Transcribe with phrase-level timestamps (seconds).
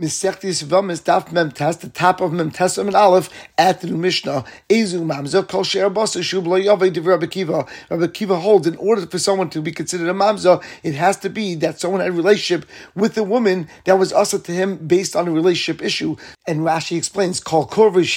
[0.00, 3.88] Misechtis Vamis Daf Mem Test, the top of Mem Test um and Aleph at the
[3.88, 4.44] Mishnah.
[4.70, 7.66] Ezu um Mamza Kol Sher Basa Shub Lo Yavei Div Rabbi Kiva.
[7.90, 11.28] Rabbi Kiva holds in order for someone to be considered a Mamza, it has to
[11.28, 15.16] be that someone had a relationship with a woman that was usher to him based
[15.16, 16.14] on a relationship issue.
[16.48, 18.16] And Rashi explains Bakaris.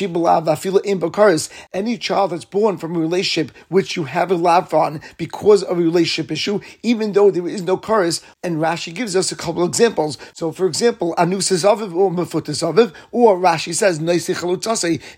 [1.74, 5.78] Any child that's born from a relationship which you have a love on because of
[5.78, 8.22] a relationship issue, even though there is no chorus.
[8.42, 10.18] And Rashi gives us a couple of examples.
[10.32, 14.00] So, for example, Anu says aviv or mefutas aviv, or Rashi says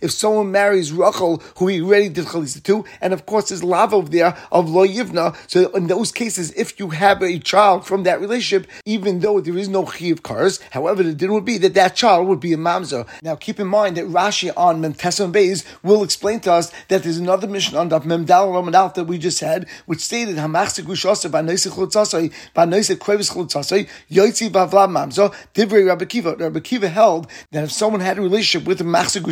[0.02, 3.98] If someone marries Rachel, who he already did chalisa to, and of course there's lava
[3.98, 5.36] over there of lo yivna.
[5.48, 9.60] So in those cases, if you have a child from that relationship, even though there
[9.60, 12.54] is no chi of cars, however, the din would be that that child would be
[12.54, 13.03] a mamzer.
[13.22, 17.18] Now keep in mind that Rashi on Memtesan Beis will explain to us that there's
[17.18, 21.42] another mission on Daf Memdal Roman that we just had, which stated Hamachzik Gushasa by
[21.42, 26.36] Neisi Chlutzasai, by Neisi Krevis Chlutzasai, Yoitzi Bavla Mamzer, Divrei Rabbi Kiva.
[26.36, 29.24] Rabbi Kiva held that if someone had a relationship with a Machzik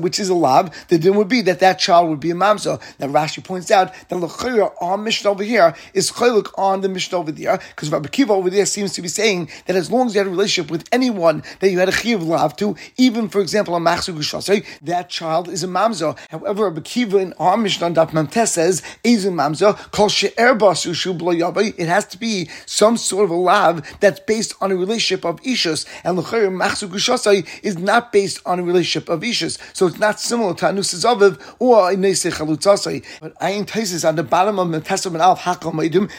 [0.00, 2.80] which is a lab, the din would be that that child would be a mamza.
[2.98, 7.14] Now Rashi points out that Lechira, our mission over here, is Chaylik on the mission
[7.14, 10.14] over there, because Rabbi Kiva over there seems to be saying that as long as
[10.14, 13.40] you had a relationship with anyone that you had a Chiv Lav to, even for
[13.40, 16.18] example a Machzik Gushasa, that child is a mamza.
[16.30, 20.90] However, Rabbi Kiva in our on Daf Mamtes says, is a mamza, called She'er Basu
[20.92, 25.40] It has to be some sort of a lab that's based on a relationship of
[25.42, 29.58] Ishus, and Lechira Machsu Gushasai is not based on a relationship of Ishus.
[29.74, 33.04] So it's not similar to Anusas Aviv or Inesei Chalutzasai.
[33.20, 35.70] But Ayin Taisis on the bottom of Metesam and Alf Hakal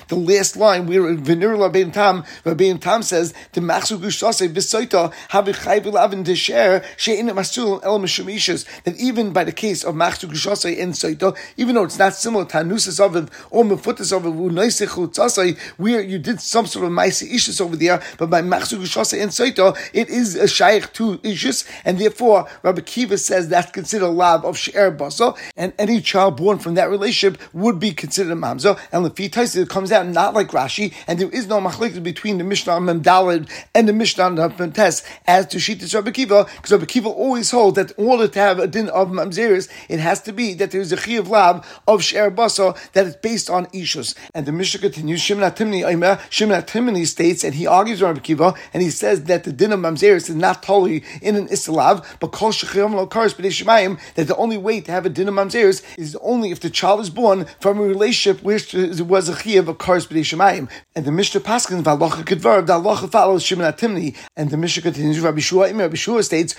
[0.08, 5.82] the last line where Venir Rabbein Tam, Rabbein Tam says, the Machsu Gushasai Visaita Havichai
[5.82, 6.84] Vilavin Desher
[8.84, 12.46] That even by the case of Machsu Gushasai in Saita, even though it's not similar
[12.46, 17.32] to Anusas Aviv or Mefutas Aviv, Unaisei Chalutzasai, where you did some sort of Maisi
[17.32, 21.70] Ishus over there, but by Machsu Gushasai in Saita, it is a shaykh to Ishus,
[21.86, 26.38] and therefore Rabbi Kiva says that's considered a lab of She'er Basa, and any child
[26.38, 30.34] born from that relationship would be considered a Mamza, and Lefi Taisa comes out not
[30.34, 35.06] like Rashi, and there is no machlekes between the Mishnah Memdalid and the Mishnah Memtes
[35.28, 38.60] as to Shitas Rabbi Kiva, because Rabbi Kiva always holds that in order to have
[38.60, 42.04] a din of Mamzeris, it has to be that there is a Chiv lab of
[42.04, 44.16] She'er Basa that is based on Ishus.
[44.34, 45.82] And the Mishnah continues, Shimon Atimni,
[46.30, 49.72] Shimon Atimni states, and he argues with Rabbi Kiva, and he says that the din
[49.72, 54.28] of Mamzeris is not totally in an Islav, but kol shechayim lo karis b'dei that
[54.28, 57.10] the only way to have a din of mamzeres is only if the child is
[57.10, 60.70] born from a relationship which was a chiyav of karis b'dei shemayim.
[60.96, 65.20] And the Mishnah Paskin v'alocha kedvar, the halacha follows Shimon Atimni, and the Mishnah continues.
[65.20, 66.56] Rabbi Shua, Rabbi Shua states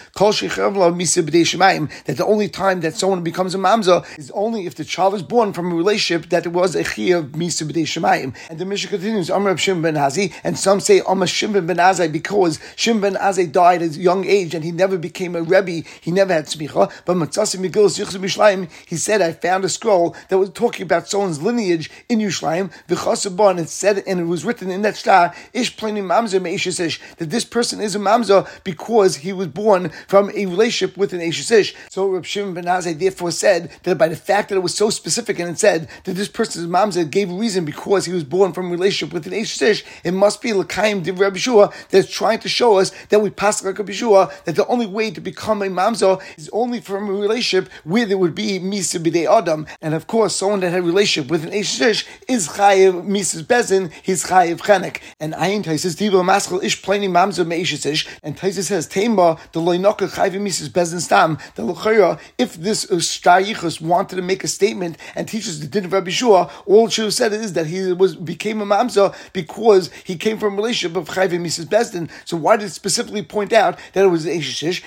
[2.06, 5.22] that the only time that someone becomes a mamza is only if the child is
[5.22, 8.34] born from a relationship that was a chiyav misa b'dei shemayim.
[8.50, 9.30] And the Mishnah continues.
[9.30, 13.50] Amr Shimon ben Hazi, and some say Amr Shimon ben Azai because Shimon ben Azai
[13.50, 16.90] died at a young age and he never became a Rebbe, he never had smicha.
[17.04, 21.08] But Matzasi Megillah Yichus Mishlayim, he said, I found a scroll that was talking about
[21.08, 25.34] someone's lineage in Yerushalayim, V'chasabah, and it said, and it was written in that star,
[25.52, 26.72] Ish Pleni Mamza Me'ishes
[27.16, 31.20] that this person is a Mamza because he was born from a relationship with an
[31.20, 34.74] Ish So Reb Shimon ben Azai therefore said that by the fact that it was
[34.74, 38.24] so specific and it said that this person's Mamza gave a reason because he was
[38.24, 42.10] born from a relationship with an Ish it must be L'kaim Div Reb Shua that's
[42.10, 45.20] trying to show us that we pass like a Shua, that the only way to
[45.20, 49.66] become a mamza is only from a relationship where there would be misa b'dei adam,
[49.80, 53.92] and of course, someone that had a relationship with an eshish is chayiv misas bezin,
[54.02, 55.00] he's chayiv chenek.
[55.20, 60.08] And ayin taisis diva maskal ish pleni mamza meishish, and taisis says tema the loinoka
[60.08, 62.18] chayiv misas bezin stam the lochera.
[62.38, 66.10] If this uh, shtayichus wanted to make a statement and teaches the din of Rabbi
[66.10, 70.16] Shua, all it should have said is that he was became a mamza because he
[70.16, 72.10] came from a relationship of chayiv misas bezin.
[72.24, 74.82] So why did it specifically point out that it was an eshish?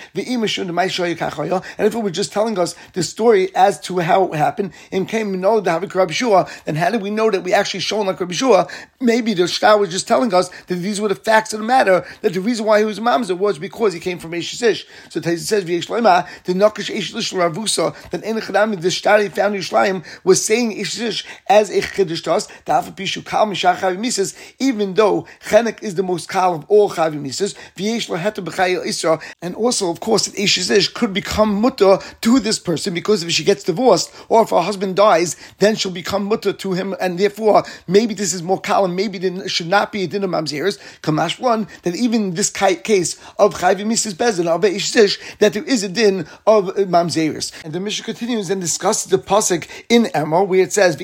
[1.78, 5.08] And if it were just telling us the story as to how it happened, and
[5.08, 7.80] came to know the Havik Rabbi Shua, then how did we know that we actually
[7.80, 8.68] shown like Rabbi Shua?
[9.00, 12.06] Maybe the Shtar was just telling us that these were the facts of the matter,
[12.22, 14.32] that the reason why he was a mamzer was because he came from
[15.10, 19.56] So it says, V'yeshlema, the Nakash Eshish Ravusa, that in the the Shtar he found
[19.56, 25.28] Yishlayim was saying Eshish as a Chiddush to us, Pishu Kal Mishach Mises, even though
[25.46, 30.00] Chenek is the most kal of all Chavi Mises, V'yesh B'chayil Isra, and also, of
[30.00, 34.44] course, that Eshish could become mutter to this person because if she gets divorced or
[34.44, 38.44] if her husband dies, then she'll become mutter to him, and therefore maybe this is
[38.44, 40.80] more kalam, maybe it should not be a din of mamzeres.
[41.02, 45.84] Kamash one that even this case of chayvi mises bezin of Ishish that there is
[45.84, 47.52] a din of mamzeris.
[47.64, 50.98] And the Mishnah continues and discusses the pasuk in Emma where it says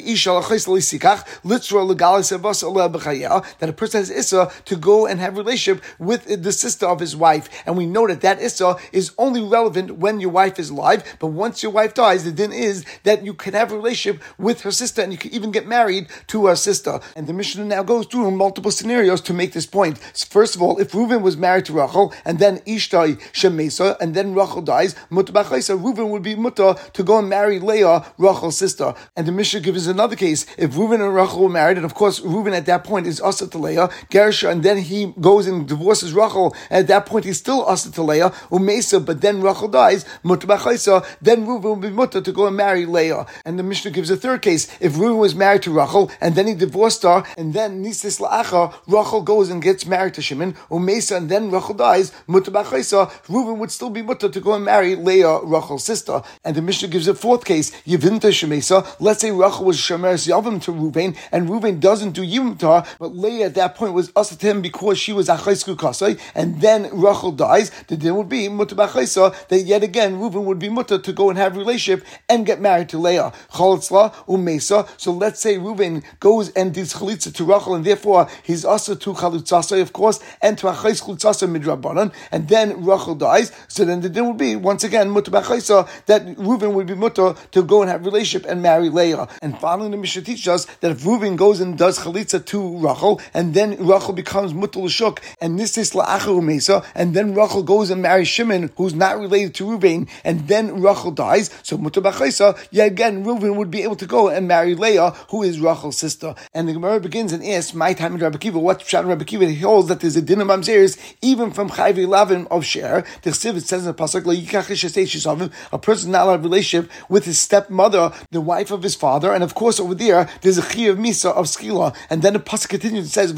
[3.60, 7.16] that a person has issa to go and have relationship with the sister of his
[7.16, 11.04] wife, and we know that that issa is only relevant when your wife is alive.
[11.20, 14.62] But once your wife dies, the din is that you can have a relationship with
[14.62, 17.00] her sister, and you can even get married to her sister.
[17.16, 19.98] And the Mishnah now goes through multiple scenarios to make this point.
[19.98, 23.20] First of all, if Reuven was married to Rachel, and then Ishtai
[23.62, 28.06] Shemesa, and then Rachel dies, Mutabachaisa, Reuven would be muta to go and marry Leah,
[28.18, 28.94] Rachel's sister.
[29.16, 30.46] And the Mishnah gives another case.
[30.58, 33.48] If Reuven and Rachel were married, and of course Reuven at that point is Asa
[33.48, 37.38] to Leah, Gersha, and then he goes and divorces Rachel, and at that point he's
[37.38, 42.22] still Asa to Leah, Umesa, but then Rachel dies, Mutabachaisa, then Reuven will be muta
[42.22, 43.25] to go and marry Leah.
[43.46, 44.68] And the Mishnah gives a third case.
[44.80, 48.74] If Reuven was married to Rachel, and then he divorced her, and then Nisis La'acha,
[48.88, 53.71] Rachel goes and gets married to Shimon, Umesa, and then Rachel dies, Mutabachaisa, Reuven would
[53.71, 56.21] still be muta to go and marry Leah, Rachel's sister.
[56.44, 58.95] And the Mishnah gives a fourth case, Yevinta Shemesa.
[59.00, 62.86] Let's say Rachel was Shemeres Yavim to Reuven, and Reuven doesn't do Yivim to her,
[63.00, 66.62] but Leah at that point was us to him because she was Achaisku Kasai, and
[66.62, 71.00] then Rachel dies, the din would be Mutabachaisa, that yet again Reuven would be muta
[71.00, 73.31] to go and have relationship and get married to Leah.
[73.53, 74.88] Chalitzla Umesa.
[74.98, 79.13] So let's say Reuven goes and does chalitza to Rachel, and therefore he's also to
[79.13, 83.31] chalitzasa, of course, and to achais chalitzasa midrabanan, and then Rachel dies.
[83.68, 87.63] So then the din would be once again mutabachaisa that Reuven would be muta to
[87.63, 89.28] go and have relationship and marry Leah.
[89.42, 93.22] And following the Mishnah teaches us that if Reuven goes and does chalitza to Rachel,
[93.33, 97.89] and then Rachel becomes mutal shuk, and this is la'acher umesa, and then Rachel goes
[97.89, 101.50] and marries Shimon, who's not related to Reuven, and then Rachel dies.
[101.63, 105.60] So mutabachaisa, yet again Reuven would be able to go and marry Leah, who is
[105.60, 106.36] Rachel's sister.
[106.54, 109.45] And the Gemara begins and asks, "My time in Rabbi Kiva, what Pshat Rabbi Kiva?"
[109.45, 113.04] He holds that there's a din of mamzeres even from Chayvi Lavin of Sher.
[113.24, 117.40] The Siv it says in the pasuk, "A person not allowed a relationship with his
[117.40, 120.98] stepmother, the wife of his father." And of course, over there, there's a chi of
[120.98, 121.94] misa of skila.
[122.10, 123.32] And then the pasuk continues and says,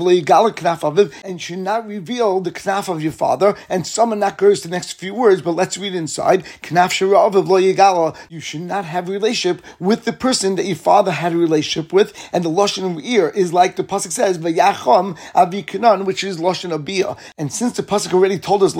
[1.26, 3.56] and should not reveal the knaf of your father.
[3.70, 6.44] And some someone not goes the next few words, but let's read inside.
[6.62, 8.14] Knaf yigala.
[8.28, 12.12] You should not have relationship with the person that your father had a relationship with.
[12.34, 16.36] And the lashon of ear is like the pasuk says, "Vayacham avi kanan," which is
[16.36, 17.18] lashon abiyah.
[17.38, 18.76] And since the pasuk already told us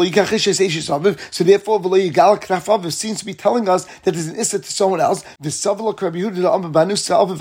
[0.98, 4.60] lo so therefore lo yigal knaf seems to be telling us that there's an issa
[4.60, 5.24] to someone else.
[5.40, 7.40] The Savala Rabbi Yehuda banu salviv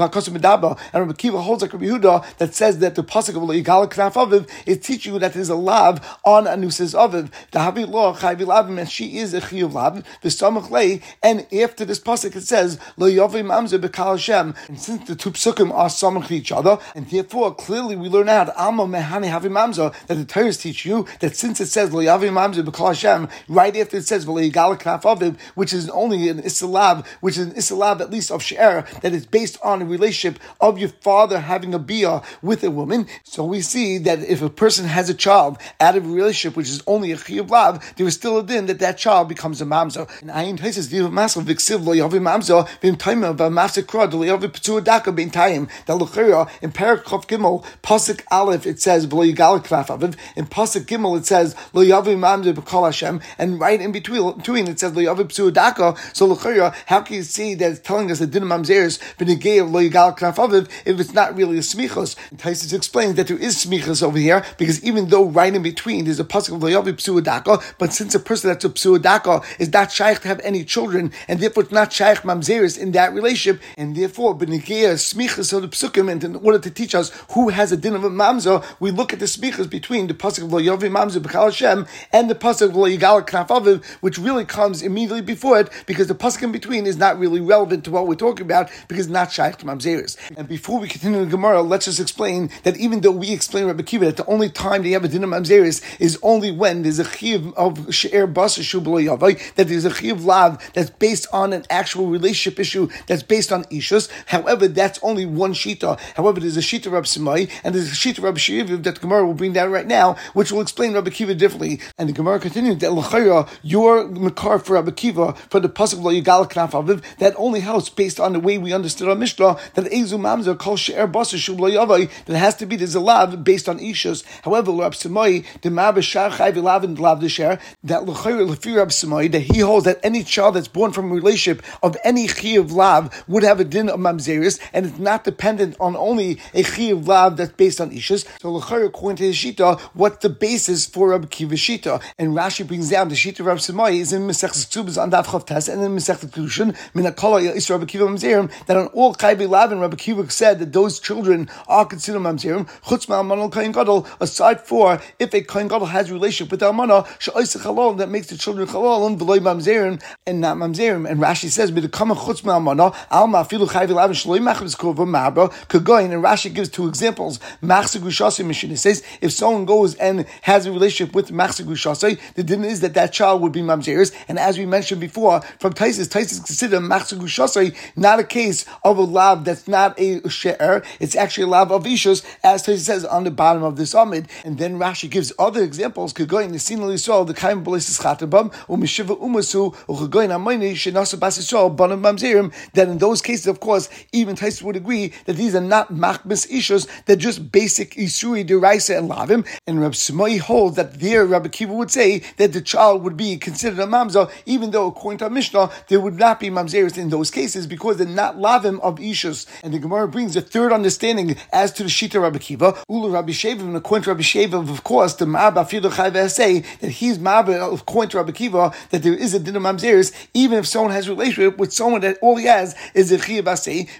[0.92, 3.90] and Rabbi Kiva holds like Rabbi Yehuda that says that the pasuk of lo yigal
[3.90, 7.30] knaf aviv is teaching you that there's a lav on anusa's aviv.
[7.50, 10.04] The havi lo chayvi lavim, and she is a chiyuv lav.
[10.22, 14.54] The samach lay, and after this pasuk it says lo yovi mamzer bekal Hashem.
[14.68, 18.28] And since the two psukim are samach to each other, and therefore clearly we learn
[18.28, 22.00] out alma mehani havi mamzer that the Torah teach you that since it says lo
[22.00, 27.46] yavi mamzer bekal Hashem, right after it says which is only an isalab, which is
[27.46, 31.40] an isalab at least of she'er, that is based on a relationship of your father
[31.40, 33.06] having a bia with a woman.
[33.24, 36.68] So we see that if a person has a child out of a relationship which
[36.68, 39.64] is only a chiyuv lav, there is still a din that that child becomes a
[39.64, 40.08] mamzer.
[40.20, 44.48] And ayin taisis div masav v'ksiv lo yavi mamzer v'im taimah v'mafsik krod lo yavi
[44.48, 45.68] p'tzua daka bin taim.
[45.86, 50.16] That l'chira in Perak Chof Gimel pasuk Aleph it says v'lo yigal knaf aviv.
[50.36, 53.20] In pasuk Gimel it says lo yavi mamzer b'kol Hashem.
[53.38, 55.98] And right in between, between it says lo yavi p'tzua.
[56.14, 59.70] So l'chira, how can you see that it's telling us that din mamzeres v'negei of
[59.70, 62.16] lo yigal knaf if it's not really a smichos?
[62.30, 66.04] And Taisis explains that there is smichos over here because even though right in between
[66.04, 69.92] there's a pasuk of loyavi psuadaka, but since a person that's a psuadaka is not
[69.92, 73.96] shaykh to have any children, and therefore it's not shaykh mamzeris in that relationship, and
[73.96, 77.76] therefore benigeya smichas of the psukim, and in order to teach us who has a
[77.76, 81.44] din of a we look at the smichas between the pasuk of loyavi mamza b'chal
[81.44, 86.14] Hashem and the pasuk of loyigal knafaviv, which really comes immediately before it, because the
[86.14, 89.56] pasuk in between is not really relevant to what we're talking about, because not shaykh
[89.58, 90.16] to mamzeris.
[90.36, 93.82] And before we continue the Gemara, let's just explain that even though we explain Rabbi
[93.82, 96.98] Kiva that the only time they have a din of mamzeris is only when there's
[96.98, 102.06] a chiv of she'er yavai, that there's a chiv lav that's based on an actual
[102.06, 104.10] relationship issue that's based on ishus.
[104.26, 105.98] However, that's only one shita.
[106.16, 109.26] However, there's a shita Rabbi Simai and there's a shita Rabbi Shiviv that the Gemara
[109.26, 111.80] will bring down right now, which will explain Rabbi Kiva differently.
[111.98, 116.24] And the Gemara continues that l'chayra your makar for Rabbi Kiva for the pasuk of
[116.24, 119.84] yigal knaf aviv that only helps based on the way we understood our Mishnah that
[119.86, 123.78] ezu mamzer kol she'er basa yavai that has to be there's a lav based on
[123.78, 124.24] ishus.
[124.42, 129.40] However, Rabbi Simai the Mabashar Chayv Elav Lav Desher that l'chayr lefi Rabbi Simai that
[129.40, 133.42] he holds that any child that's born from a relationship of any of lav would
[133.42, 137.52] have a din of mamzeris, and it's not dependent on only a of lav that's
[137.52, 138.26] based on ishus.
[138.40, 142.02] So l'chayr according to his shita, what's the basis for Rabbi Kiva shita?
[142.18, 145.26] And Rashi brings down down to Shita Rav Samai is in Mesech Tzubas on Daf
[145.26, 149.48] Chav Tes, and in Mesech Kedushin, Minakala Is Rabbi Kiva Mamzerim, that on all Chaybe
[149.48, 154.60] Lavin, Rabbi Kiva said that those children are considered Mamzerim, Chutz Ma'amanal Kain Gadol, aside
[154.60, 158.38] for if a Kain Gadol has relationship with the Almana, Sha'isa Chalal, that makes the
[158.38, 161.10] children Chalal, and Veloy Mamzerim, and not Mamzerim.
[161.10, 166.12] And Rashi says, B'dekama Chutz Ma'amana, Alma Filu Chaybe Lavin, Shaloi Machmas Kova Ma'abra, Kagoin,
[166.12, 167.40] and Rashi gives two examples.
[167.62, 172.44] Machsa Gushasi Mishin, says, if someone goes and has a relationship with Machsa Gushasi, the
[172.44, 176.08] din is that that child would be Mamzeris, and as we mentioned before, from Taisis,
[176.08, 181.16] Taisis consider Machsa Gushasi not a case of a lab that's not a she'er, it's
[181.16, 184.28] actually a lab of Ishus, as Taisis says on the bottom of this Amid.
[184.44, 189.18] And then Rashi gives other examples, Kagoin, the Sinal Yisrael, the Kaim Belisis Chatabam, Umishiva
[189.20, 194.36] Umasu, Uchagoin Amayni, Shenasa Bas Yisrael, Banam Mamzerim, that in those cases, of course, even
[194.36, 199.10] Taisis would agree that these are not Machmis Ishus, they're just basic Isuri, Deraisa, and
[199.10, 199.46] Lavim.
[199.66, 203.36] And Rab Shmoi holds that there Rabbi Kiva would say that the child would be
[203.36, 207.30] considered a mamzer, even though according to Mishnah there would not be mamzeris in those
[207.30, 209.46] cases because they're not lavim of ishus.
[209.62, 213.32] And the Gemara brings a third understanding as to the shita Rabbi Kiva, Ulu Rabbi
[213.32, 217.74] Sheva, and according to Rabbi Sheva, of course, the Ma'aba Fidu say that he's Ma'aba
[217.74, 221.08] according to Rabbi Kiva that there is a din of mamzeris, even if someone has
[221.08, 223.42] relationship with someone that all he has is a chiyav.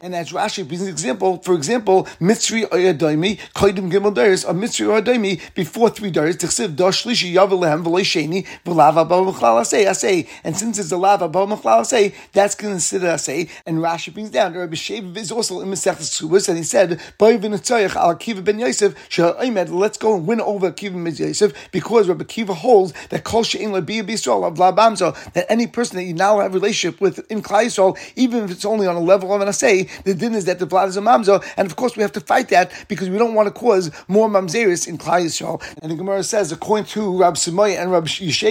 [0.02, 4.86] And as Rashi brings an example, for example, Mitzri Oyadoimi, Koidim Gimel Daris, a Mitzri
[4.86, 12.54] Oyadoimi before three days, Tichsiv Doshlishi Yavalem V'lei And since it's a lava Asay, that's
[12.54, 13.50] considered Asay.
[13.66, 17.00] And Rashi brings down, Rabbi Shev is also in Masech Subas, and he said,
[17.96, 18.94] Al Kiva Ben Yosef,
[19.70, 23.72] let's go and win over Kiva Ben Yosef, because Rabbi Kiva holds that Kol She'in
[23.72, 27.64] B'Yisrael of Labamzo, that any person that you now have a relationship with in Klai
[27.66, 30.58] Yisrael, even if it's only on a level of an Asay, the din is that
[30.58, 33.18] the blood is a Mamzo, and of course we have to fight that because we
[33.18, 35.60] don't want to cause more Mamzeris in Klai Yisrael.
[35.82, 38.04] And the Gemara says, according to Rab Simai and Rab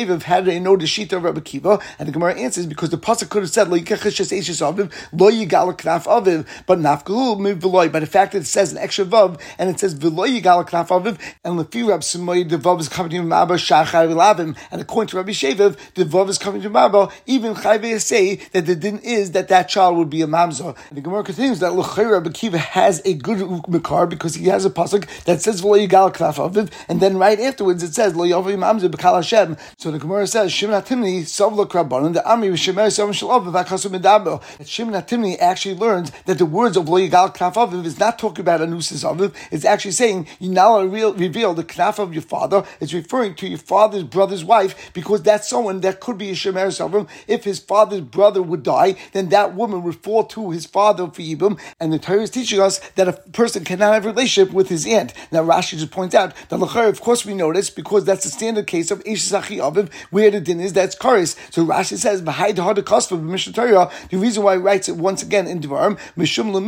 [0.06, 3.30] Yesheviv had a no Shita of Rabbi Kiva, and the Gemara answers because the pasuk
[3.30, 8.46] could have said lo yigal knaf aviv, but nafkalu miv By the fact that it
[8.46, 12.50] says an extra vav and it says v'lo yigal knaf aviv, and lefi Rab Simai
[12.50, 16.30] the vav is coming to Mabba shachar v'lavim, and according to Rabbi Yesheviv the vav
[16.30, 17.12] is coming to Mabba.
[17.26, 20.76] Even Chayve say that the din is that that child would be a mamza.
[20.90, 24.66] And the Gemara continues that L'chayr Rabbi Kiva has a good makar because he has
[24.66, 28.26] a pasuk that says v'lo yigal knaf aviv, and then right afterwards it says lo
[28.26, 29.58] yavi mamza b'kal Hashem.
[29.78, 34.42] So the Gemara says Shimon Atimni savla krabbanon the Ami v'shemer seven shalav v'akasu medabo.
[34.58, 38.20] That Shimon Atimni actually learns that the words of lo yigal knaf aviv is not
[38.20, 39.34] talking about anusis aviv.
[39.52, 42.64] It's actually saying you now reveal the knaf of your father.
[42.80, 46.68] It's referring to your father's brother's wife because that's someone that could be a shemer
[46.68, 47.08] savim.
[47.28, 51.22] If his father's brother would die, then that woman would fall to his father for
[51.22, 51.60] yibum.
[51.80, 54.86] And the Torah is teaching us that a person cannot have a relationship with his
[54.86, 55.14] aunt.
[55.32, 58.92] Now Rashi just points out that of course we notice because that's the standard case
[58.92, 61.36] of Ishisachi Aviv, where the din is that's Karis.
[61.52, 65.24] So Rashi says, Behind the cost for Mishnah the reason why he writes it once
[65.24, 66.62] again in Devarim, Mishum lo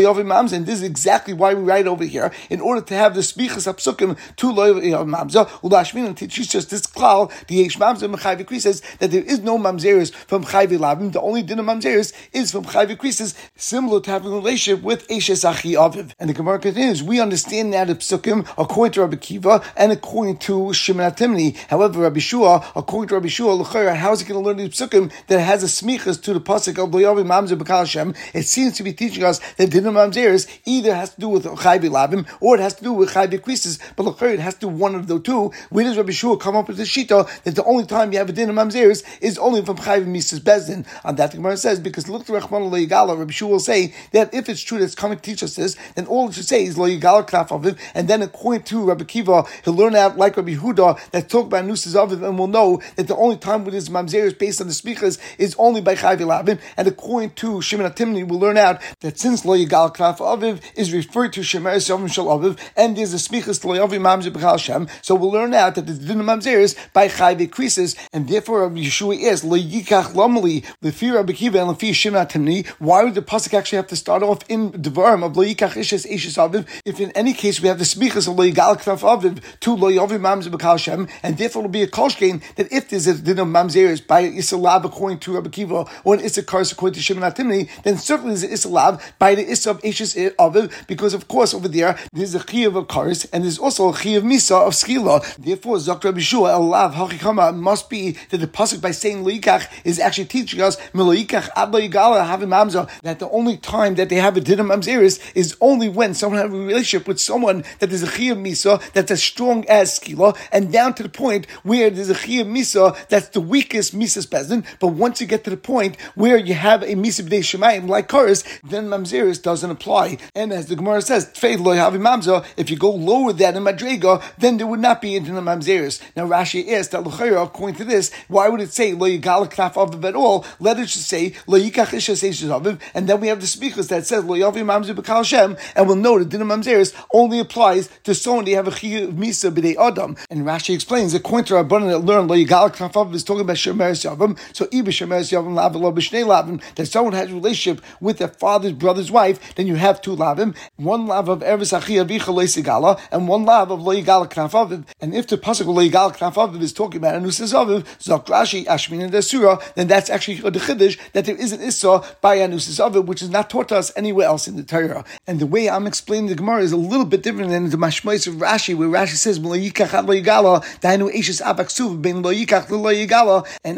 [0.00, 3.14] yavim mamza, and this is exactly why we write over here, in order to have
[3.14, 7.76] the spichas apsukim to lo yavim mamza, ulashmin, and teaches us this klal, the Yesh
[7.78, 11.66] mamza mechayvi says that there is no mamzeris from chayvi labim, the only din of
[11.66, 16.12] mamzeris is from chayvi krisis, similar to having a relationship with Ishisachi Aviv.
[16.18, 20.38] And the Gemara continues, we understand that the psukim, according to Rabbi Kiva, and according
[20.38, 21.56] to Shimon Atimni.
[21.68, 23.62] However, Rabbi Shua, according to Rabbi Shua,
[23.94, 26.82] how is he going to learn these psukim that has a smichas to the pasuk
[26.82, 28.14] of Loyavi Mamzer B'Kal Hashem?
[28.32, 31.90] It seems to be teaching us that Dinam Mamzeris either has to do with Chayvi
[31.90, 34.68] Labim or it has to do with Chayvi Krisis, but Lachar it has to do
[34.68, 35.50] one of the two.
[35.70, 38.30] Where does Rabbi Shua come up with the shita that the only time you have
[38.30, 40.86] a Dinam Mamzeris is only from Chayvi Mises Bezdin?
[41.04, 44.32] On that the Gemara says because look to Rachman Lo Rabbi Shua will say that
[44.32, 46.64] if it's true that it's coming to teach us this, then all it should say
[46.64, 47.50] is Lo Yigala Knaf
[47.94, 51.64] and then according to Rabbi Kiva, he'll learn out like Rabbi Huda that talk about
[51.64, 54.66] Nusas Aviv, and will know that the only time with his Mamzer is based on
[54.66, 58.80] the speakers is only by Chayv Lavin, and according to Shimon Atimni, we'll learn out
[59.00, 63.12] that since Lo Yigal Knaf Aviv is referred to Shemer Yisavim Shal Aviv, and there's
[63.14, 66.58] a to Lo Yavi Mamzer B'chal Shem, so we'll learn out that the Din Mamzer
[66.58, 71.78] is by Chayv increases, and therefore Yeshua is Lo Yikach Lomli, fear Rabbi Kiva and
[71.78, 75.36] the Shimon Atimni, why would the Pasuk actually have to start off in Devarim of
[75.36, 78.44] Lo Yikach Ishes Ishes Aviv, if in any case we have the speakers of Lo
[78.44, 82.72] Yigal Knaf Aviv to Lo Yavi Mamzer B'chal Shem, and therefore it'll be a that
[82.72, 86.62] if there's a din of mamzeres by Isalab according to Rabbi Kiva or an Issachar
[86.72, 90.86] according to Shimon Atimni, then certainly there's an Isalab by the Issa of Ashes Aviv
[90.86, 93.92] because of course over there there's a Chiyav of a Karis and there's also a
[93.92, 95.36] Chiyav Misa of Skila.
[95.36, 99.68] Therefore, Zok Rabbi Shua El Lav Hachikama must be that the pasuk by saying Loikach
[99.84, 104.16] is actually teaching us Miloikach Ad Loigala having Mamza that the only time that they
[104.16, 108.02] have a din of is only when someone has a relationship with someone that is
[108.02, 112.10] a Chiyav Misa that's as strong as Skila and down to the point where there's
[112.10, 116.00] a chiyuv misa that's the weakest misas bezin, but once you get to the point
[116.14, 120.18] where you have a misa b'dei shemayim like Karis, then mamzeris doesn't apply.
[120.34, 124.80] And as the Gemara says, if you go lower than a madrega, then there would
[124.80, 126.00] not be into the mamzeris.
[126.16, 129.74] Now Rashi asked that Luchayra, according to this, why would it say lo yigal knaf
[129.74, 130.44] aviv at all?
[130.60, 134.24] Let it just say lo yikach aviv, and then we have the speakers that says
[134.24, 138.44] lo yavi mamzer b'kal shem, and we'll know that din mamzeris only applies to someone
[138.44, 140.16] they have a chiyuv misa b'dei adam.
[140.30, 143.56] And Rashi explains according to Rabbanan that learn lo yigal knaf aviv is talking about
[143.56, 144.38] shemeres yavim.
[144.54, 148.28] So ibe shemeres yavim lavim lo b'shnei lavim that someone has a relationship with their
[148.28, 153.28] father's brother's wife, then you have two lavim, one lav of eres achia vicha and
[153.28, 154.84] one lav of lo yigal knaf aviv.
[155.00, 158.64] And if the pasuk lo yigal knaf aviv is talking about anusis aviv, zok Rashi
[158.66, 162.78] ashmin and desura, then that's actually the chiddush that there is an issa by anusis
[162.78, 165.04] aviv, which is not taught to us anywhere else in the Torah.
[165.26, 168.26] And the way I'm explaining the Gemara is a little bit different than the mashmois
[168.26, 171.56] of Rashi, where Rashi says lo yikach lo yigala, dainu eshes and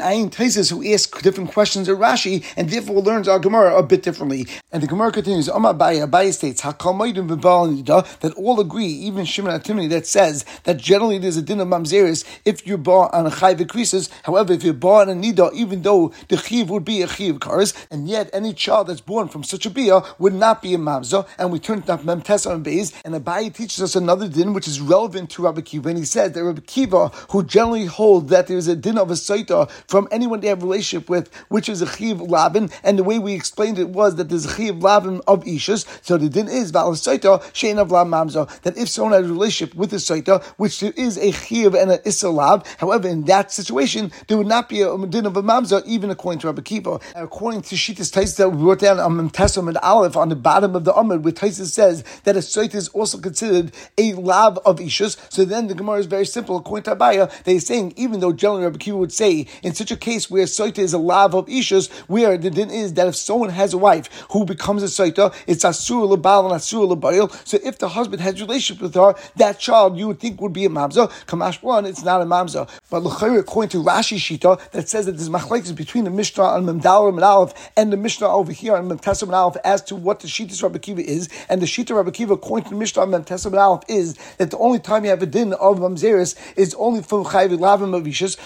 [0.00, 4.02] Ayin Taisis who ask different questions of Rashi, and therefore learns our Gemara a bit
[4.02, 4.46] differently.
[4.72, 10.78] And the Gemara continues, Baya states, that all agree, even Shimon Atimini, that says that
[10.78, 14.10] generally there's a din of mamzeris if you're born on a chayv increases.
[14.22, 17.40] However, if you're born on a nida, even though the chiv would be a chiv
[17.40, 20.78] cars, and yet any child that's born from such a bia would not be a
[20.78, 21.26] mamza.
[21.38, 24.68] And we turn to Mem Tessa and Beis, and Abayi teaches us another din which
[24.68, 28.46] is relevant to Rabbi Kiva, and he says that Rabbi Kiva, who generally hold that
[28.46, 31.82] there's a din of a saita from anyone they have a relationship with, which is
[31.82, 35.20] a chiv labin, and the way we explained it was that there's a chiv labin
[35.26, 35.84] of ishus.
[36.02, 39.92] So the din is saita shein of mamza that if someone has a relationship with
[39.92, 44.36] a saita, which there is a chiv and an isalab, however, in that situation there
[44.36, 47.00] would not be a din of a mamza even according to Rabbi Kiva.
[47.16, 50.76] According to Shitas Tais that we wrote down on Tessim and Aleph on the bottom
[50.76, 54.78] of the Amud, where Tais says that a saita is also considered a lav of
[54.78, 55.16] ishus.
[55.28, 56.56] So then the Gemara is very simple.
[56.58, 59.96] According to Abaya, they're saying even though generally Rabbi Kiva would say in such a
[59.96, 63.50] case where saita is a lab of ishus, where the din is that if someone
[63.50, 67.30] has a wife who becomes a saita, it's asur lebal and asur lebayil.
[67.46, 70.64] So if the husband has relationship with her, that child you would think would be
[70.64, 71.10] a mamza.
[71.26, 72.68] Kamash one, it's not a mamza.
[72.90, 77.08] But according to Rashi Shita, that says that there's machlekes between the Mishnah on Memdal
[77.08, 80.28] and Aleph and the Mishnah over here on Memtesim and Aleph as to what the
[80.28, 83.56] Shita Rabbi Kiva is, and the Shita Rabbi Kiva according to Mishnah on Memtesim and
[83.56, 87.24] Aleph is that the only time you have a din of mamzeris is only from
[87.38, 88.36] chayv lavim of ishas.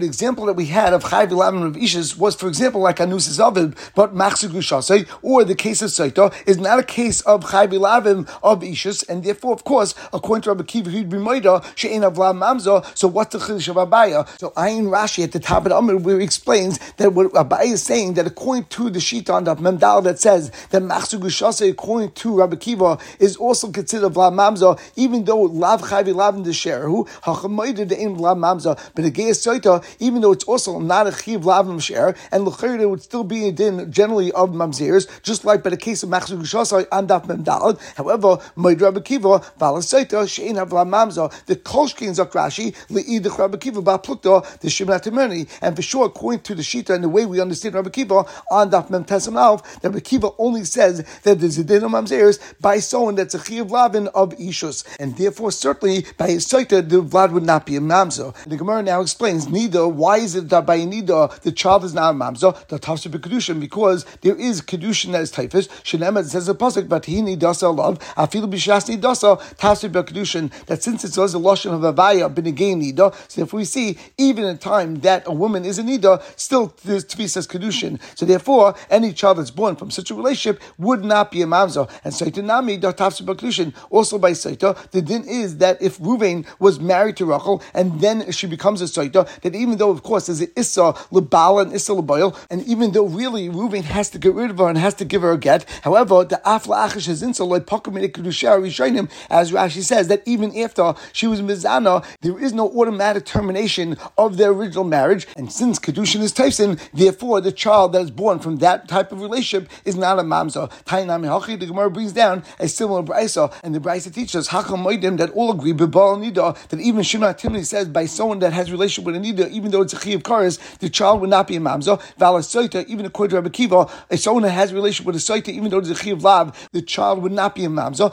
[0.00, 3.28] The example that we had of chayv lavim of ishas was, for example, like anus
[3.28, 8.28] zavid, but machzigushasei, or the case of saita is not a case of chayv lavim
[8.42, 12.12] of ishas, and therefore, of course, according to Rabbi Kiva, he'd be moida she'en lam
[12.14, 12.84] mamza.
[12.96, 14.26] So what's the chiddush of Abaya?
[14.38, 17.72] So Ayin Rashi at the top of the Amr where he explains that what Abaya
[17.72, 22.12] is saying that according to the sheet on the Memdal that says that machzigushasei, according
[22.12, 27.08] to Rabbi Kiva, is also considered lam mamza, even though lav chayv lavim the sherehu
[27.22, 31.12] hachamoida the aim lav mamza, but a gay saita, even though it's also not a
[31.12, 35.62] chiv lavim share, and l'chayr would still be a din generally of mamzeres, just like
[35.62, 37.78] by the case of machzigushasei and daf memdal.
[37.96, 44.58] However, Moed Rabbi Kiva, Valasaita, Shein Havla Mamza, the Kolshkin Zakrashi, Le'id Rabbi Kiva, Baplukta,
[44.60, 45.48] the Shimon Atimani.
[45.60, 48.70] And for sure, according to the Shita and the way we understand Rabbi Kiva on
[48.70, 52.78] Daf Mem Tesam Alf, Rabbi Kiva only says that there's a din of Mamzeres by
[52.78, 54.84] someone that's a Chiv Lavin of Ishus.
[54.98, 58.25] And therefore, certainly, by his Saita, the Vlad would not be a Mamza.
[58.46, 62.14] The Gemara now explains, neither, why is it that by Nida, the child is not
[62.14, 65.68] a Mamza, the Tafsir Kedushin, because there is Kedushin that is typhus.
[65.84, 70.82] Shenemet says a Pasuk, but he need dasa love, afilu b'shasni dasa, Tafsir Kedushin, that
[70.82, 74.58] since it was a Lashon of Avaya, Benegay Nida, so if we see, even in
[74.58, 78.00] time that a woman is a Nida, still there's Tvi says Kedushin.
[78.16, 81.90] So therefore, any child that's born from such a relationship would not be a Mamza.
[82.04, 86.80] And Saita Nami, Tafsir Kedushin, also by Saita, the din is that if Ruvain was
[86.80, 90.40] married to Rachel, and then she becomes a Saita, that even though, of course, there's
[90.40, 94.50] an Issa, Lebala, and Issa Lebayel, and even though really Ruvain has to get rid
[94.50, 97.46] of her and has to give her a get, however, the Afla Achish is insa,
[97.46, 102.52] like Pakamid Kedusha Rishonim, as Rashi says, that even after she was Mizana, there is
[102.52, 107.92] no automatic termination of their original marriage, and since Kedushin is Tyson, therefore the child
[107.92, 110.70] that is born from that type of relationship is not a Mamza.
[110.84, 111.26] Tainami
[111.58, 115.72] the Gemara brings down a similar Brisa, and the Brisa teaches Moedim that all agree,
[115.72, 119.50] Bibal Nida, that even Shimon Timni says by someone that has relationship with a Nida,
[119.50, 121.98] even though it's a Chi of Karas, the child would not be a Mamza.
[122.18, 125.70] Valasoita, even according to Rabbi Kiva, if someone that has relationship with a Saita, even
[125.70, 128.12] though it's a Chi Lav, the child would not be a Mamza.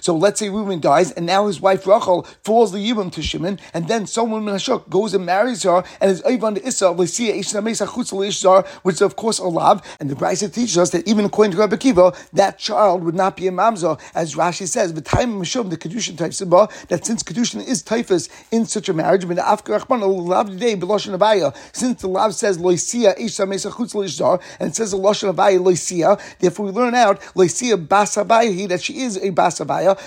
[0.00, 3.58] So let's say Reuben dies, and now his wife Rachel falls the Yibam to Shimon,
[3.74, 7.18] and then someone Menashuk goes and marries her, and is Ivan the Issa, which
[8.94, 11.78] is of course a lav, and the Brisa teaches us that even according to Rabbi
[11.78, 15.76] Kiva, that child would not be a mamza, as Rashi says, the time of the
[15.76, 19.22] Kedushin type Simba, that since Kedushin is typhus in such a marriage.
[19.22, 19.34] Since
[22.02, 23.14] the lav says loisia
[24.60, 29.00] and it says a lashon avaya loisia, therefore we learn out loisia basabaya that she
[29.00, 29.98] is a basabaya.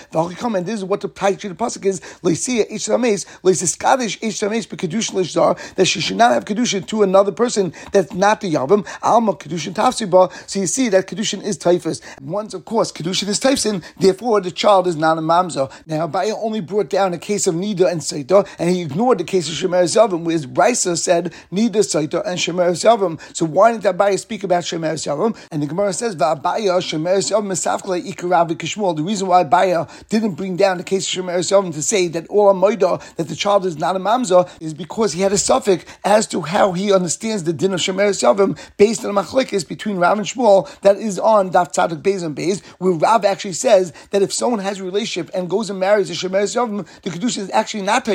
[0.55, 5.15] And this is what the Taich the pasuk is loisia ishames loisia skadish ishames bekedushin
[5.15, 9.33] lishzar that she should not have kedushin to another person that's not the yavim alma
[9.33, 10.31] kedushin tafsiba.
[10.47, 11.99] So you see that kedushin is typhus.
[12.21, 15.71] Once of course kedushin is typhus, therefore the child is not a mamza.
[15.87, 18.03] Now Abaya only brought down a case of nida and
[18.43, 22.39] saita, and he ignored the case of shemer zavim, where Brisa said nida saita and
[22.39, 23.19] shemer zavim.
[23.35, 25.37] So why didn't Abaya speak about shemer zavim?
[25.51, 28.95] And the Gemara says va'abaya shemer zavim mesafkle ikarav kishmol.
[28.95, 32.27] The reason why Abaya didn't bring down the case of shemer zavim to say that
[32.27, 35.85] all amoida that the child is not a mamza is because he had a suffix
[36.03, 39.97] as to how he understands the din of shemer zavim based on a machlekes between
[39.97, 43.93] Rav and Shmuel that is on Daf Tzadik Beis and Beis, where Rav actually says
[44.11, 47.37] that if someone has a relationship and goes and marries a shemer zavim, the kedusha
[47.37, 48.05] is actually not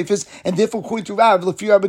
[0.45, 1.89] and therefore according to Rav, Lefi Rabbi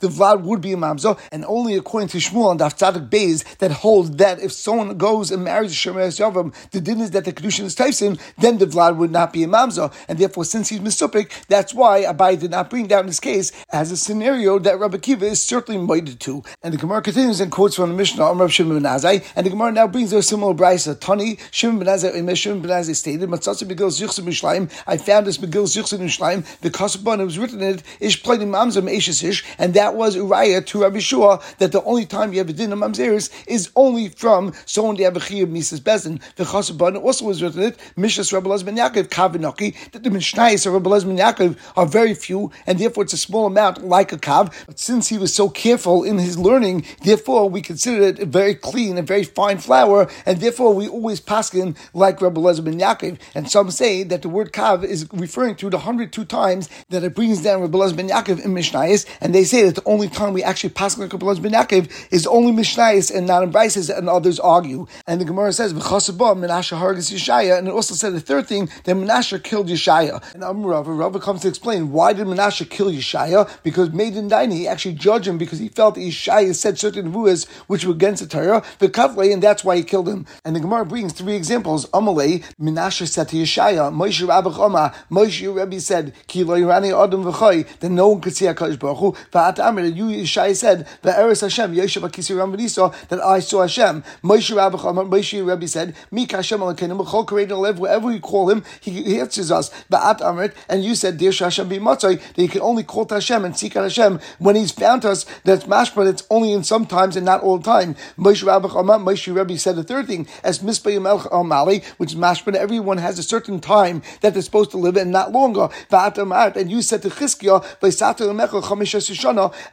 [0.00, 3.44] the vlad would be a mamza, and only according to Shmuel and Daf Tzadik Beis
[3.58, 7.24] that holds that if someone goes and marries a shemer zavim, the din is that
[7.24, 10.68] the kedusha is typhus, then the vlad would not be a mamza, and therefore since
[10.68, 14.78] he's misupik, that's why Abai did not bring down this case as a scenario that
[14.78, 16.42] Rabbi Kiva is certainly minded to.
[16.62, 19.50] And the Gemara continues and quotes from the Mishnah, Amr Shimon ben Azai, and the
[19.50, 20.98] Gemara now brings a similar brisa.
[20.98, 25.26] Tani Shimon ben Azai, and Shimon ben Azai stated, Matzatzi Begil Zichsim Mishleim, I found
[25.26, 29.94] this Begil Zichsim Mishleim, the Kasabon, it was written it, Ish played Ish, and that
[29.94, 33.30] was Uriah to Rabbi Shua, that the only time you have a din of Mamzeris
[33.46, 36.20] is only from someone the Abachi of Mises Bezin.
[36.36, 40.66] The Kasabon also was written it, Mishas Rabbi Lezer ben Yaakov, Kavinoki, that the Mishnais
[40.66, 44.12] of Rabbi Lezer ben Yaakov are very few, and therefore it's a small amount like
[44.12, 48.18] a Kav, but since he was so careful in his learning, therefore we consider it
[48.18, 52.64] a very clean and very fine flour, and therefore we always paskin like Rabbi Lezer
[52.64, 53.18] ben Yaakov.
[53.34, 57.04] And some say that the word kav is referring to the hundred two times that
[57.04, 60.32] it brings Rabbi Lezer ben Yaakov in Mishnayis, and they say that the only time
[60.32, 64.08] we actually pass like Lezer ben Yaakov is only Mishnayis and not in Brises, and
[64.08, 64.86] others argue.
[65.06, 68.68] And the Gemara says v'chasabah Menashe hargis Yeshaya, and it also said the third thing
[68.84, 70.22] that Menashe killed Yeshaya.
[70.34, 73.50] And Amrav, Rav comes to explain why did Menashe kill Yeshaya?
[73.62, 77.84] Because Maiden Daini he actually judged him because he felt Yeshaya said certain vuas which
[77.84, 80.26] were against the Torah, the Kavle, and that's why he killed him.
[80.44, 81.86] And the Gemara brings three examples.
[81.86, 87.24] Amalei, Menashe said to Yeshaya, Moshe Rabbach Oma, Moshe Rebbe said, Ki lo Irani Adam
[87.32, 89.12] v'choy, that no one could see HaKadosh Baruch Hu.
[89.32, 94.04] V'at Amr, you Yeshaya said, V'eres Hashem, Yeshav HaKisir Ram V'niso, that I saw Hashem.
[94.22, 98.64] Moshe Oma, Moshe Rebbe said, Mik Hashem Alakenim, B'chol Karein Alev, wherever we call him,
[98.80, 99.70] he, he answers us.
[99.90, 103.14] V'at Amir, and you said, Dear Hashem be Matzai, that you can only call to
[103.14, 106.86] Hashem and seek out Hashem when he's found us, that's mashma, it's only in some
[106.86, 107.94] times and not all the time.
[108.18, 112.18] Moshe Oma, Moshe Rebbe said the third thing, as Mispah Yamelch Al Mali, which is
[112.56, 115.68] everyone has a certain time that they're supposed to live and not longer.
[115.90, 117.10] And you said to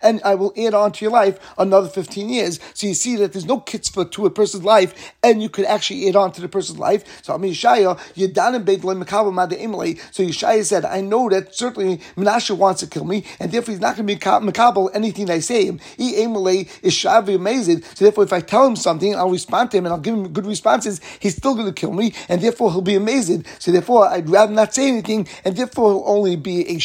[0.01, 2.59] And I will add on to your life another 15 years.
[2.73, 6.07] So you see that there's no kitzvah to a person's life, and you could actually
[6.09, 7.23] add on to the person's life.
[7.23, 7.97] So I mean, Yeshaya.
[10.11, 13.81] So Yeshaya said, I know that certainly Menashe wants to kill me, and therefore he's
[13.81, 15.79] not going to be makabel anything I say him.
[15.97, 17.81] He Emily is shavi amazing.
[17.81, 20.31] So therefore, if I tell him something, I'll respond to him and I'll give him
[20.31, 21.01] good responses.
[21.19, 23.45] He's still going to kill me, and therefore he'll be amazing.
[23.59, 26.77] So therefore, I'd rather not say anything, and therefore he'll only be a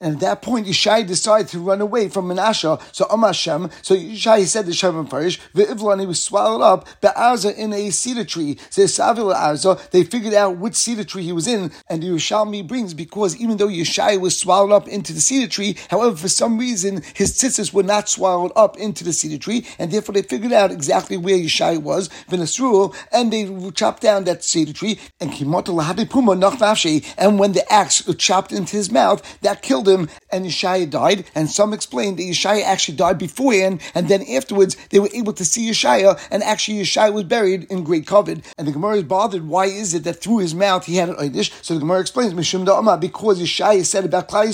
[0.00, 2.80] And at that point, Yishai decided to run away from Menashe.
[2.92, 7.72] So Amashem, so Yishai said to Shem Farish, Ve'ivlan, he was swallowed up, Be'arza in
[7.72, 8.58] a cedar tree.
[8.70, 13.36] So they figured out which cedar tree he was in, and the Yerushalmi brings, because
[13.36, 17.36] even though Yishai was swallowed up into the cedar tree, however, for some reason, his
[17.36, 21.16] tzitzis were not swallowed up into the cedar tree, and therefore they figured out exactly
[21.16, 27.72] where Yishai was, Vinasruel, and they chopped down that cedar tree, and and when the
[27.72, 31.24] axe chopped into his mouth, that killed him, and Yeshaya died.
[31.32, 35.44] And some explained that Yeshaya actually died beforehand, and then afterwards they were able to
[35.44, 38.44] see Yeshaya, and actually Yeshaya was buried in great covet.
[38.58, 41.14] And the Gemara is bothered, why is it that through his mouth he had an
[41.16, 41.52] Eidish?
[41.62, 44.50] So the Gemara explains, Mishum Da'ama, because Yeshaya said about Klai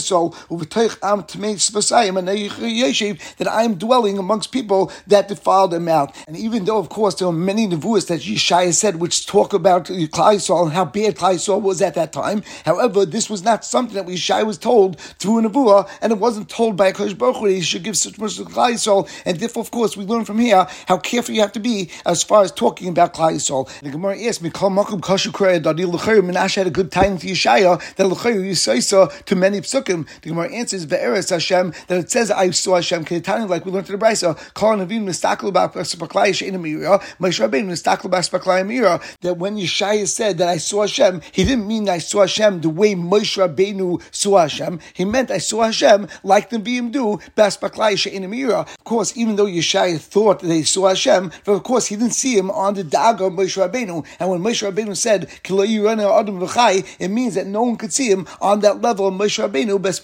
[3.38, 6.14] that I am dwelling amongst people that defiled them out.
[6.26, 9.87] And even though, of course, there are many nevuas that Yeshaya said which talk about
[9.87, 12.42] Klai and how bad Klai was at that time.
[12.66, 16.49] However, this was not something that Yeshaya was told through a nevuah, and it wasn't
[16.49, 19.09] told by a Kodesh Baruch Hu, he should give such much to Klai Yisrael.
[19.25, 22.23] And therefore, of course, we learn from here how careful you have to be as
[22.23, 23.69] far as talking about Klai Yisrael.
[23.81, 27.19] The Gemara asks me, "Kol makom kashu krei dadi l'chayr." Menashe had a good time
[27.19, 30.07] to Yeshaya that l'chayr yisaisa to many psukim.
[30.23, 33.88] The Gemara answers ve'eres Hashem that it says I saw Hashem ketani like we learned
[33.88, 34.37] in the Brisa.
[34.55, 36.99] Kol navim mistaklu ba'spaklai she'ina mira.
[37.21, 39.01] Moshe Rabbeinu mistaklu ba'spaklai mira.
[39.21, 42.71] That when Yeshaya said that I saw Hashem, he didn't mean I saw Hashem the
[42.71, 44.81] way Moshe Rabbeinu saw Hashem.
[44.96, 49.98] He meant I saw Hashem like the Bim do, Bas Of course, even though Yeshaya
[49.98, 53.26] thought that they saw Hashem, but of course he didn't see him on the Daga
[53.26, 54.06] of Moshe Rabbeinu.
[54.18, 58.26] And when Moshe Rabbeinu said, Adam v'chai, it means that no one could see him
[58.40, 60.02] on that level of Moshe Rabbeinu, Bas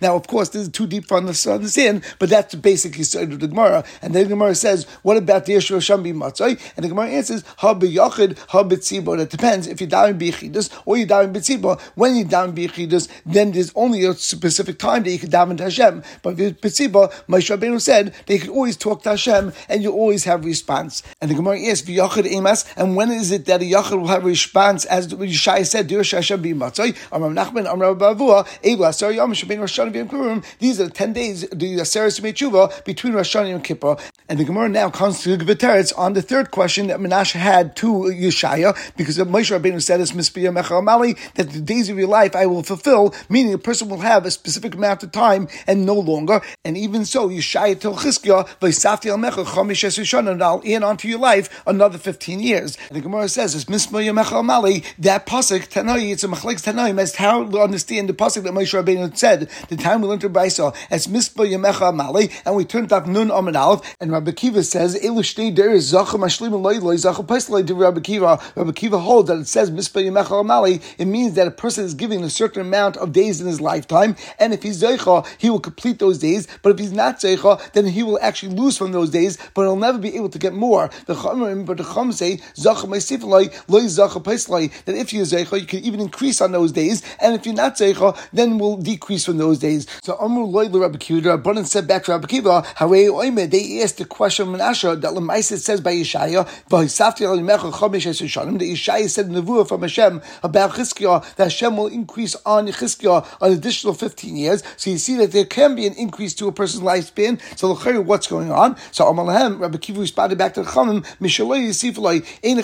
[0.00, 3.32] Now, of course, this is too deep for us to understand, but that's basically side
[3.32, 3.84] of the Gemara.
[4.00, 6.58] And then the Gemara says, what about the Yeshua Hashem be Matzai?
[6.76, 9.18] And the Gemara answers, Ha b'yachid, ha b'tzibo.
[9.20, 11.80] It depends if you're down in B'yichidus or you're down in B'tzibo.
[11.94, 15.56] When you're down in B'yichidus, then there's only a specific time that you can daven
[15.58, 16.02] to Hashem.
[16.22, 20.44] But B'tzibo, Moshe Rabbeinu said, they could always talk to Hashem and you always have
[20.44, 21.02] response.
[21.20, 24.24] And the Gemara asks, V'yachid emas, and when is it that a yachid will have
[24.24, 29.32] response, as Yeshai said, Dir Hashem be Matzai, Amram Nachman, Amram Bavua, Ebu Asar Yom,
[29.32, 33.64] Shabin Rosh Hashanah These are the 10 days, the Aseres Tshuva between Rosh Hashanah and
[33.64, 33.96] Kippur.
[34.28, 37.32] And the Gemara now comes to give a teretz on the third question that Menashe
[37.32, 42.08] had to Yeshaya, because Moshe Rabbeinu said, "It's Mispiyah Mali that the days of your
[42.08, 45.94] life I will fulfill," meaning person will have a specific amount of time and no
[45.94, 46.40] longer.
[46.64, 51.08] And even so, Yeshaya told Chizkiah, "V'isafti al Mecha Chomish Esrishon," and I'll add onto
[51.08, 52.76] your life another fifteen years.
[52.88, 56.12] And the Gemara says, "It's Mispiyah Mali that pasuk Tanoi.
[56.12, 59.48] It's a machlekes Tanoim as how to understand the pasuk that Moshe Rabbeinu said.
[59.68, 63.56] The time we learned to Brisa as Mispiyah Mali, and we turned off Nun Amid
[63.56, 68.00] Aleph, and Rabbi Kiva says, Elu shtei deris zacha mashlim loy loy zacha to Rabbi
[68.00, 68.38] Kiva.
[68.54, 70.82] Rabbi Kiva holds that it says mispa yemechal amali.
[70.98, 74.16] It means that a person is giving a certain amount of days in his lifetime,
[74.38, 76.46] and if he's zeicha, he will complete those days.
[76.62, 79.76] But if he's not zeicha, then he will actually lose from those days, but he'll
[79.76, 80.90] never be able to get more.
[81.06, 82.88] The chum, but the chum say zacha
[83.24, 87.02] loy loy zacha paislay that if you're zeicha, you can even increase on those days,
[87.20, 89.86] and if you're not zeicha, then will decrease from those days.
[90.02, 91.38] So Amru loy Rabbi Kiva.
[91.38, 95.80] Rabbanan said back to Rabbi Kiva, they asked the question of Menashe that Lemaisit says
[95.80, 101.86] by Yeshaya, esrishanim, that Yeshaya said in the from Hashem about Chizkiah, that Hashem will
[101.86, 104.62] increase on Chizkiah an additional 15 years.
[104.76, 107.40] So you see that there can be an increase to a person's lifespan.
[107.58, 108.76] So what's going on?
[108.90, 111.04] So Amalahem, Rabbi Kiva responded back to the Chamim,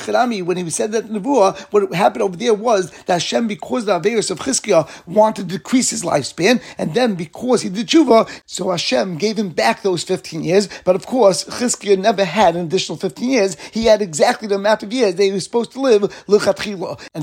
[0.00, 3.46] Echadami, when he said that in the Nevuah, what happened over there was that Hashem,
[3.46, 7.86] because the Averis of Chizkiah, wanted to decrease his lifespan, and then because he did
[7.86, 10.68] tshuva, so Hashem gave him back those 15 years.
[10.84, 13.56] But of course, Chizkiah never had an additional 15 years.
[13.72, 16.02] He had exactly the amount of years that he was supposed to live.
[16.02, 16.10] And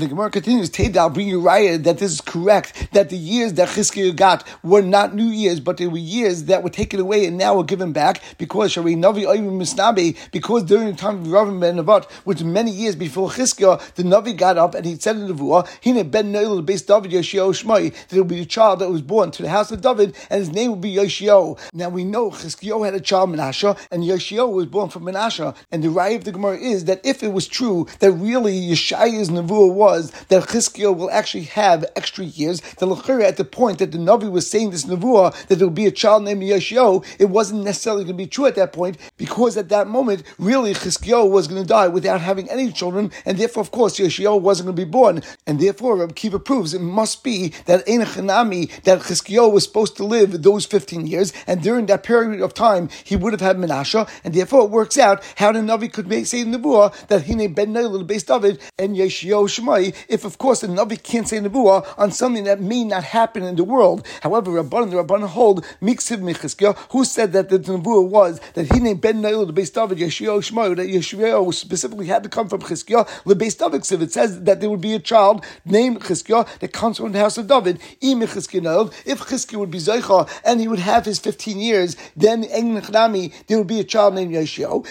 [0.02, 3.68] the Gemara continues, I'll bring you raya that this is correct, that the years that
[3.68, 7.38] Chizkiah got were not new years, but they were years that were taken away and
[7.38, 11.76] now were given back because Shari Navi Misnabi, because during the time of Rav Ben
[11.76, 15.34] Navat, which many years before Chizkiah, the Navi got up and he said in the
[15.34, 19.02] Vuah, Hine Ben Noel base David Yoshio that it would be a child that was
[19.02, 21.56] born to the house of David, and his name would be Yoshio.
[21.72, 25.54] Now we know Chizkiah had a child Menashe, and Yoshio was born from Menashe.
[25.70, 29.30] And the Rai of the Gemara is that if it was true that really Yeshaya's
[29.30, 33.92] Nevuah was that Chizkiah will actually have extra years, the Lechira at the point that
[33.92, 37.26] the Navi was saying this Nevuah, that there would be a child named Yeshio, it
[37.26, 41.30] wasn't necessarily going to be true at that point, because at that moment, really Chizkiah
[41.30, 44.76] was going to die without having any children, and therefore, of course, Yeshio wasn't going
[44.76, 45.22] to be born.
[45.46, 50.04] And therefore, Reb Kiva proves it must be that Ein that Chizkiah was supposed to
[50.04, 54.08] live those 15 years, and during that period of time, he would have had Menashe,
[54.24, 57.72] and therefore it works out how the Navi could make, say Nebuah that Hine Ben
[57.72, 62.10] Neil based David and Yeshio Shemai, if of course the Navi can't say Nebuah on
[62.10, 64.06] something that may not happen in the world.
[64.22, 68.80] However, Rabban, the Rabban hold Miksiv Michizkiah, who said that the Nebuah was that he
[68.80, 73.08] named Ben Neil based David Yeshio Shemai, that Yeshio specifically had to come from Chizkiah,
[73.24, 76.98] the base David it says that there would be a child named Chizkiah that comes
[76.98, 77.80] from the house of David.
[78.00, 83.66] If Chizkiah would be Zeicha and he would have his 15 years, then there would
[83.66, 84.86] be a child named Yeshio,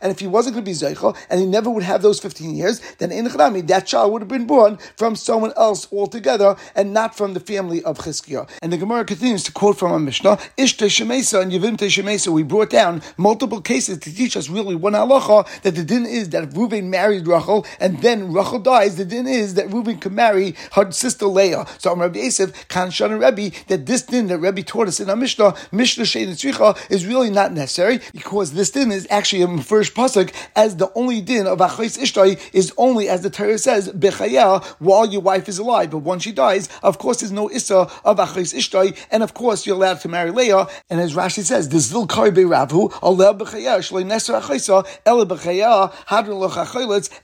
[0.00, 2.54] and if he wasn't going to be Zeicha, and he never would have those 15
[2.54, 7.15] years, then in that child would have been born from someone else altogether, and not
[7.16, 8.48] from the family of Chizkiah.
[8.62, 12.42] And the Gemara continues to quote from a Mishnah, Ish Shemesa and Yevim Shemesa, we
[12.42, 16.44] brought down multiple cases to teach us really one halacha, that the din is that
[16.44, 20.54] if Reuven married Rachel, and then Rachel dies, the din is that Reuven can marry
[20.72, 21.66] her sister Leah.
[21.78, 25.08] So I'm Rabbi Yosef, Kan Shana Rebbe, that this din that Rebbe taught us in
[25.08, 29.62] our Mishnah, Mishnah Shein Tzricha, is really not necessary because this din is actually a
[29.62, 33.88] first pasuk as the only din of achayis ishtai is only as the Torah says
[33.88, 37.88] bechayah while your wife is alive, but once she dies, of course, there's no issa
[38.04, 40.66] of achayis ishtai, and of course you're allowed to marry Leah.
[40.90, 45.92] And as Rashi says, the zil karbe ravu aleh bechayah shlei neser achayisa ele bechayah
[46.06, 46.36] hadron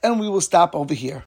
[0.02, 1.20] and we will stop over here.